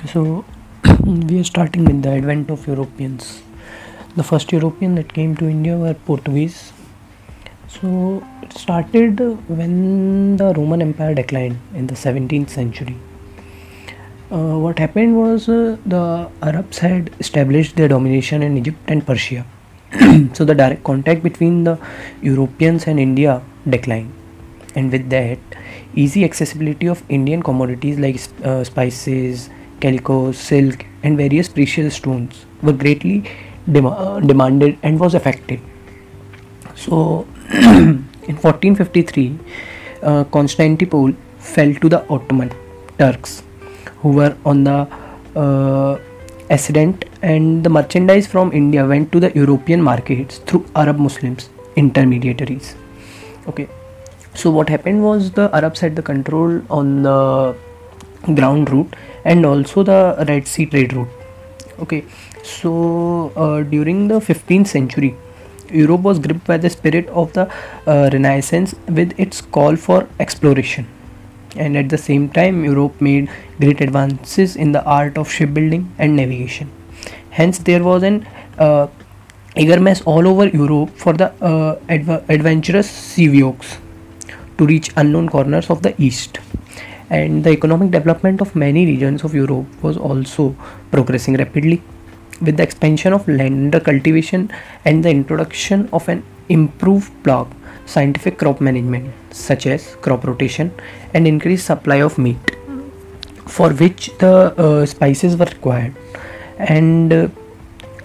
[0.00, 0.46] Okay, so
[1.04, 3.42] we are starting with the advent of Europeans.
[4.16, 6.72] The first European that came to India were Portuguese.
[7.68, 12.96] So it started when the Roman Empire declined in the 17th century.
[14.32, 19.44] Uh, what happened was uh, the Arabs had established their domination in Egypt and Persia.
[20.32, 21.78] so the direct contact between the
[22.22, 24.14] Europeans and India declined.
[24.74, 25.38] And with that,
[25.94, 32.72] easy accessibility of Indian commodities like uh, spices, calico, silk, and various precious stones were
[32.72, 33.24] greatly
[33.70, 35.60] dem- uh, demanded and was affected.
[36.74, 39.38] So, in 1453,
[40.02, 42.52] uh, Constantinople fell to the Ottoman
[42.98, 43.42] Turks,
[44.02, 44.88] who were on the
[45.36, 45.98] uh,
[46.50, 52.74] ascendant, and the merchandise from India went to the European markets through Arab Muslims intermediaries.
[53.46, 53.68] Okay,
[54.34, 57.56] so what happened was the Arabs had the control on the
[58.34, 61.08] ground route and also the Red Sea trade route.
[61.78, 62.04] Okay,
[62.42, 65.16] so uh, during the 15th century,
[65.70, 67.50] Europe was gripped by the spirit of the
[67.86, 70.86] uh, Renaissance with its call for exploration.
[71.56, 76.14] And at the same time, Europe made great advances in the art of shipbuilding and
[76.16, 76.70] navigation.
[77.30, 78.26] Hence, there was an
[78.58, 78.88] uh,
[79.56, 83.28] eagerness all over Europe for the uh, adv- adventurous sea
[84.58, 86.38] to reach unknown corners of the East
[87.10, 90.54] and the economic development of many regions of Europe was also
[90.90, 91.82] progressing rapidly.
[92.40, 94.50] With the expansion of land cultivation
[94.84, 97.48] and the introduction of an improved block
[97.84, 100.72] scientific crop management such as crop rotation
[101.12, 102.56] and increased supply of meat
[103.46, 105.94] for which the uh, spices were required.
[106.58, 107.28] And uh,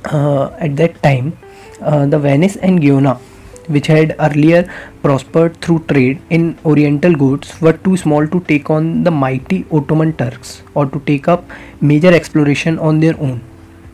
[0.05, 1.37] uh, at that time
[1.81, 3.19] uh, the Venice and Genoa
[3.67, 4.69] which had earlier
[5.01, 10.13] prospered through trade in oriental goods were too small to take on the mighty Ottoman
[10.13, 11.43] Turks or to take up
[11.81, 13.43] major exploration on their own.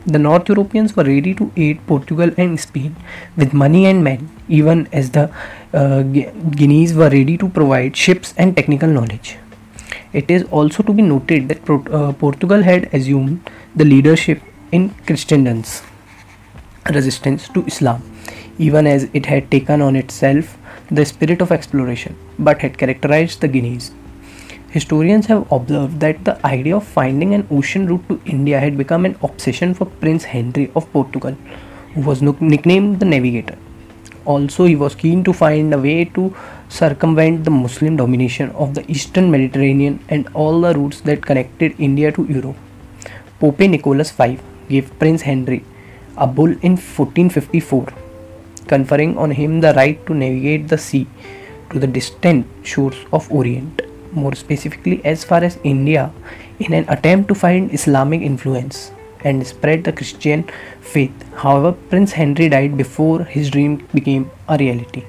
[0.04, 2.96] The North Europeans were ready to aid Portugal and Spain
[3.36, 5.30] with money and men, even as the
[5.72, 9.36] uh, Genoese were ready to provide ships and technical knowledge.
[10.12, 14.90] It is also to be noted that Pro- uh, Portugal had assumed the leadership in
[15.06, 15.82] Christendom's
[16.90, 18.11] resistance to Islam
[18.58, 20.58] even as it had taken on itself
[20.90, 23.92] the spirit of exploration but had characterized the Genoese.
[24.70, 29.04] Historians have observed that the idea of finding an ocean route to India had become
[29.04, 31.36] an obsession for Prince Henry of Portugal,
[31.94, 33.58] who was nicknamed the Navigator.
[34.24, 36.34] Also, he was keen to find a way to
[36.68, 42.10] circumvent the Muslim domination of the eastern Mediterranean and all the routes that connected India
[42.12, 42.56] to Europe.
[43.40, 44.38] Pope Nicholas V
[44.68, 45.64] gave Prince Henry
[46.16, 48.01] a bull in 1454
[48.68, 51.06] conferring on him the right to navigate the sea
[51.70, 56.12] to the distant shores of Orient, more specifically as far as India,
[56.58, 58.92] in an attempt to find Islamic influence
[59.24, 60.44] and spread the Christian
[60.80, 61.14] faith.
[61.34, 65.04] However, Prince Henry died before his dream became a reality.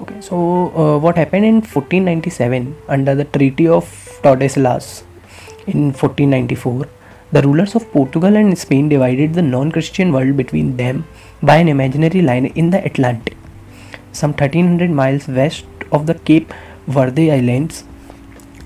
[0.00, 0.36] Okay, so
[0.76, 3.84] uh, what happened in 1497 under the Treaty of
[4.22, 5.04] Tordesillas
[5.66, 6.95] in 1494?
[7.32, 11.08] The rulers of Portugal and Spain divided the non Christian world between them
[11.42, 13.36] by an imaginary line in the Atlantic,
[14.12, 16.54] some 1300 miles west of the Cape
[16.86, 17.82] Verde Islands.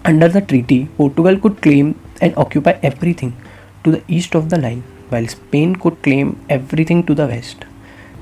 [0.04, 3.34] Under the treaty, Portugal could claim and occupy everything
[3.82, 7.64] to the east of the line, while Spain could claim everything to the west.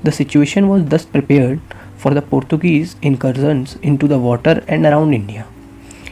[0.03, 1.59] The situation was thus prepared
[1.97, 5.45] for the Portuguese incursions into the water and around India.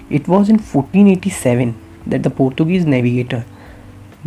[0.10, 1.76] It was in 1487
[2.08, 3.46] that the Portuguese navigator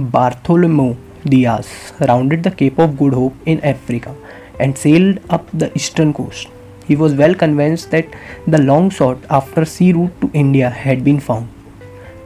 [0.00, 0.96] Bartholomew
[1.26, 4.16] Diaz rounded the Cape of Good Hope in Africa
[4.58, 6.48] and sailed up the eastern coast.
[6.86, 8.06] He was well convinced that
[8.46, 11.48] the long sought after sea route to India had been found.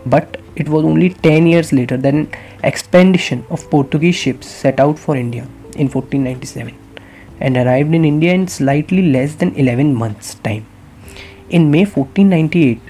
[0.06, 2.30] But it was only 10 years later that an
[2.62, 5.42] expedition of Portuguese ships set out for India
[5.74, 6.78] in 1497
[7.41, 10.64] and arrived in India in slightly less than 11 months' time.
[11.50, 12.80] In May 1498,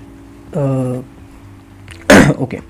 [0.55, 1.03] uh,
[2.43, 2.61] okay,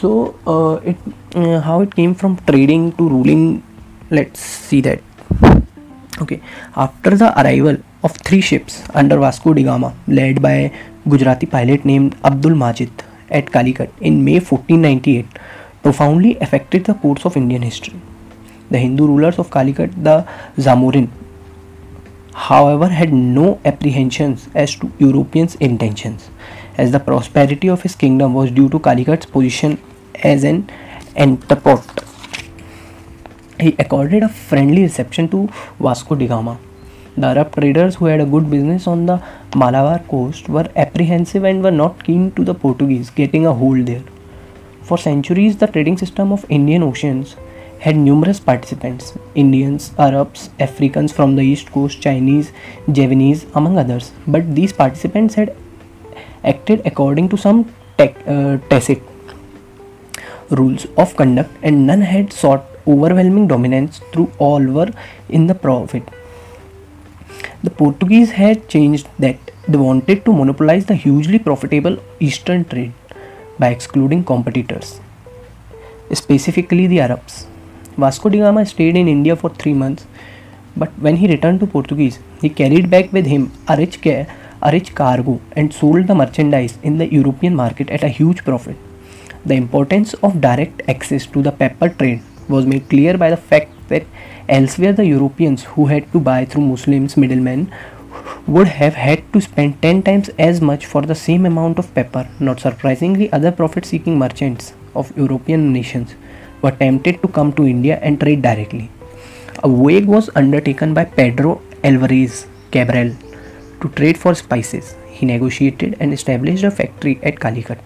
[0.00, 0.10] so
[0.46, 0.96] uh, it
[1.34, 3.62] uh, how it came from trading to ruling
[4.10, 5.00] let's see that.
[6.22, 6.40] Okay
[6.76, 10.56] after the arrival of three ships under vasco da gama led by
[11.12, 13.04] gujarati pilot named abdul majid
[13.38, 15.38] at calicut in may 1498
[15.82, 18.00] profoundly affected the course of indian history.
[18.70, 20.16] The hindu rulers of calicut the
[20.56, 21.08] zamorin
[22.48, 26.30] however had no apprehensions as to europeans intentions
[26.78, 29.78] as the prosperity of his kingdom was due to Calicut's position
[30.22, 30.68] as an
[31.16, 31.84] entrepot.
[33.60, 35.48] He accorded a friendly reception to
[35.80, 36.58] Vasco da Gama.
[37.16, 39.20] The Arab traders who had a good business on the
[39.56, 44.04] Malabar coast were apprehensive and were not keen to the Portuguese getting a hold there.
[44.82, 47.34] For centuries, the trading system of Indian Oceans
[47.80, 52.52] had numerous participants Indians, Arabs, Africans from the East Coast, Chinese,
[52.90, 54.12] Javanese, among others.
[54.26, 55.56] But these participants had
[56.44, 59.02] acted according to some uh, tacit
[60.50, 64.90] rules of conduct, and none had sought overwhelming dominance through all were
[65.28, 66.02] in the profit.
[67.62, 72.92] The Portuguese had changed that they wanted to monopolize the hugely profitable eastern trade
[73.58, 75.00] by excluding competitors,
[76.12, 77.46] specifically the Arabs.
[77.96, 80.06] Vasco da Gama stayed in India for three months,
[80.76, 84.26] but when he returned to Portuguese, he carried back with him a rich, a
[84.72, 88.76] rich cargo and sold the merchandise in the European market at a huge profit.
[89.46, 93.70] The importance of direct access to the pepper trade was made clear by the fact
[93.88, 94.04] that
[94.48, 97.72] elsewhere the Europeans who had to buy through Muslims middlemen
[98.46, 102.28] would have had to spend 10 times as much for the same amount of pepper.
[102.40, 106.14] Not surprisingly, other profit seeking merchants of European nations
[106.62, 108.90] were tempted to come to India and trade directly.
[109.62, 113.12] A voyage was undertaken by Pedro Alvarez Cabral
[113.80, 114.96] to trade for spices.
[115.08, 117.78] He negotiated and established a factory at Calicut,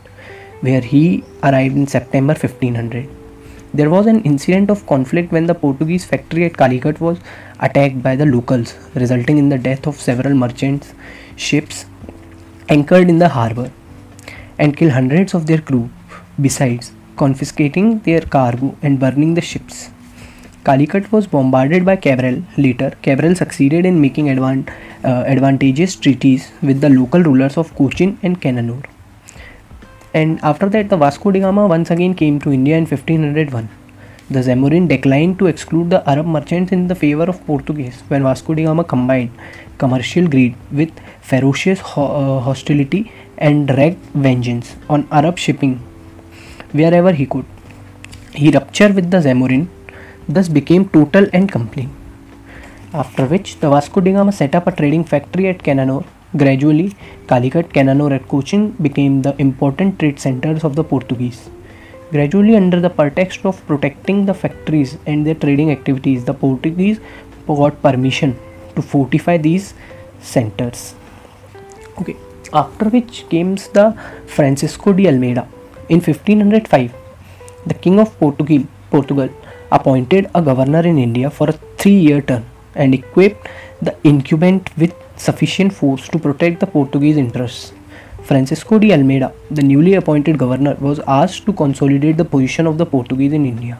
[0.62, 3.08] where he arrived in September 1500.
[3.74, 7.18] There was an incident of conflict when the Portuguese factory at Calicut was
[7.60, 10.92] attacked by the locals, resulting in the death of several merchants'
[11.36, 11.86] ships
[12.68, 13.70] anchored in the harbor
[14.58, 15.88] and killed hundreds of their crew,
[16.40, 19.90] besides confiscating their cargo and burning the ships.
[20.64, 22.42] Calicut was bombarded by Cabral.
[22.56, 24.68] Later, Cabral succeeded in making advan-
[25.02, 28.91] uh, advantageous treaties with the local rulers of Cochin and Cananore.
[30.14, 33.68] And after that, the Vasco da Gama once again came to India in 1501.
[34.30, 38.54] The Zamorin declined to exclude the Arab merchants in the favor of Portuguese when Vasco
[38.54, 39.30] da Gama combined
[39.78, 45.74] commercial greed with ferocious ho- uh, hostility and wreaked vengeance on Arab shipping
[46.72, 47.44] wherever he could.
[48.34, 49.68] He ruptured with the Zamorin,
[50.28, 51.88] thus became total and complete.
[52.94, 56.04] After which, the Vasco da Gama set up a trading factory at Cananore.
[56.34, 56.96] Gradually,
[57.28, 61.50] Calicut, Cananore, and Cochin became the important trade centers of the Portuguese.
[62.10, 67.00] Gradually, under the pretext of protecting the factories and their trading activities, the Portuguese
[67.46, 68.38] got permission
[68.76, 69.74] to fortify these
[70.20, 70.94] centers.
[72.00, 72.16] Okay,
[72.52, 73.94] after which came the
[74.26, 75.46] Francisco de Almeida.
[75.88, 76.94] In 1505,
[77.66, 79.28] the King of Portugal, Portugal
[79.70, 82.44] appointed a governor in India for a three year term
[82.74, 83.48] and equipped
[83.86, 87.72] the incumbent with sufficient force to protect the Portuguese interests.
[88.22, 92.86] Francisco de Almeida, the newly appointed governor, was asked to consolidate the position of the
[92.86, 93.78] Portuguese in India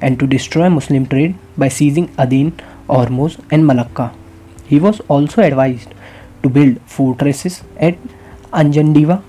[0.00, 2.52] and to destroy Muslim trade by seizing Aden,
[2.88, 4.12] Hormuz, and Malacca.
[4.66, 5.88] He was also advised
[6.42, 7.96] to build fortresses at
[8.52, 9.22] Anjandiva,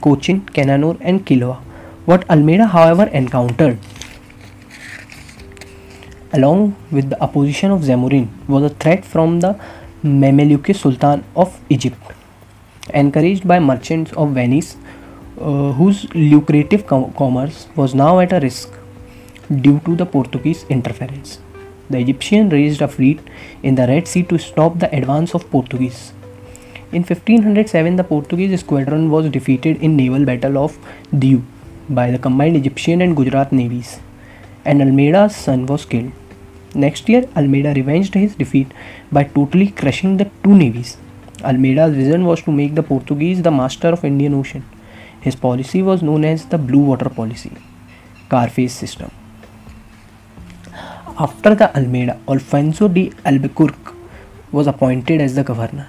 [0.00, 1.58] Cochin, Cananore, and Kilwa.
[2.06, 3.78] What Almeida, however, encountered
[6.32, 9.58] along with the opposition of Zamorin was a threat from the
[10.04, 12.00] Mameluke Sultan of Egypt,
[12.94, 14.76] encouraged by merchants of Venice,
[15.40, 18.72] uh, whose lucrative com- commerce was now at a risk
[19.60, 21.38] due to the Portuguese interference.
[21.90, 23.20] The Egyptian raised a fleet
[23.62, 26.12] in the Red Sea to stop the advance of Portuguese.
[26.92, 30.78] In 1507, the Portuguese squadron was defeated in naval battle of
[31.12, 31.42] Diu
[31.88, 34.00] by the combined Egyptian and Gujarat navies,
[34.70, 36.12] and Almeida's son was killed.
[36.84, 38.72] Next year, Almeida revenged his defeat
[39.10, 40.90] by totally crushing the two navies.
[41.42, 44.64] Almeida's vision was to make the Portuguese the master of Indian Ocean.
[45.26, 47.52] His policy was known as the Blue Water Policy,
[48.30, 49.10] Cartaz system.
[51.26, 53.94] After the Almeida, Alfonso de Albuquerque
[54.52, 55.88] was appointed as the governor.